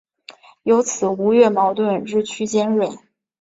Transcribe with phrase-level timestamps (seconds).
[0.65, 2.89] 从此吴越矛盾日趋尖锐。